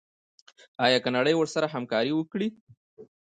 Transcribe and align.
آیا 0.85 0.99
که 1.03 1.09
نړۍ 1.17 1.33
ورسره 1.37 1.65
همکاري 1.75 2.11
وکړي؟ 2.15 2.47